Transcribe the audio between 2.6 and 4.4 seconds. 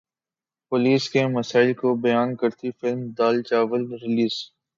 film دال چاول release